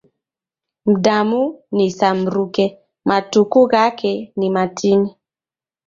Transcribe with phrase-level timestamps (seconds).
[0.85, 1.41] Mdamu
[1.75, 2.65] ni sa mruke,
[3.07, 5.09] matuku ghake ni matini.